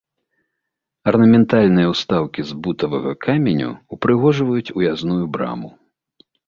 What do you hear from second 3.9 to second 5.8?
ўпрыгожваюць уязную браму.